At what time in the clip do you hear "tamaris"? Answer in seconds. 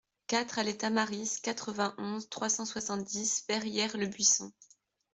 0.75-1.37